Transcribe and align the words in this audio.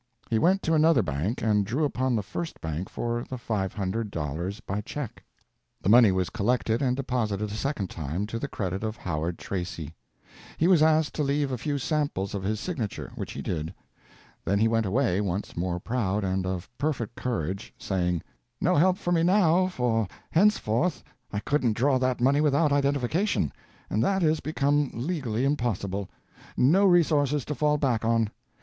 He 0.31 0.39
went 0.39 0.63
to 0.63 0.73
another 0.73 1.03
bank 1.03 1.43
and 1.43 1.63
drew 1.63 1.83
upon 1.85 2.15
the 2.15 2.23
first 2.23 2.59
bank 2.59 2.89
for 2.89 3.23
the 3.29 3.35
$500 3.35 4.61
by 4.65 4.81
check. 4.81 5.23
The 5.79 5.89
money 5.89 6.11
was 6.11 6.31
collected 6.31 6.81
and 6.81 6.95
deposited 6.97 7.51
a 7.51 7.53
second 7.53 7.91
time 7.91 8.25
to 8.25 8.39
the 8.39 8.47
credit 8.47 8.83
of 8.83 8.97
Howard 8.97 9.37
Tracy. 9.37 9.93
He 10.57 10.67
was 10.67 10.81
asked 10.81 11.13
to 11.13 11.23
leave 11.23 11.51
a 11.51 11.57
few 11.59 11.77
samples 11.77 12.33
of 12.33 12.41
his 12.41 12.59
signature, 12.59 13.11
which 13.13 13.33
he 13.33 13.43
did. 13.43 13.75
Then 14.43 14.57
he 14.57 14.67
went 14.67 14.87
away, 14.87 15.21
once 15.21 15.55
more 15.55 15.79
proud 15.79 16.23
and 16.23 16.47
of 16.47 16.67
perfect 16.79 17.13
courage, 17.13 17.71
saying: 17.77 18.23
"No 18.59 18.77
help 18.77 18.97
for 18.97 19.11
me 19.11 19.21
now, 19.21 19.67
for 19.67 20.07
henceforth 20.31 21.03
I 21.31 21.41
couldn't 21.41 21.77
draw 21.77 21.99
that 21.99 22.19
money 22.19 22.41
without 22.41 22.71
identification, 22.73 23.53
and 23.87 24.03
that 24.03 24.23
is 24.23 24.39
become 24.39 24.89
legally 24.95 25.45
impossible. 25.45 26.09
No 26.57 26.85
resources 26.87 27.45
to 27.45 27.53
fall 27.53 27.77
back 27.77 28.03
on. 28.03 28.31